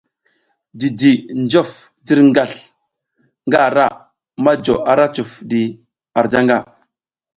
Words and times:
Jiji 0.79 1.11
jof 1.51 1.71
jirgasl 2.05 2.59
nga 3.47 3.59
ara 3.67 3.85
ma 4.43 4.51
jo 4.63 4.75
ara 4.91 5.05
cuf 5.15 5.31
di 5.49 5.61
ar 6.17 6.25
janga. 6.31 6.57